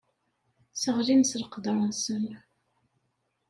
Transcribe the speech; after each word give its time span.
Sseɣlin 0.73 1.23
s 1.29 1.31
leqder-nsen. 1.41 2.23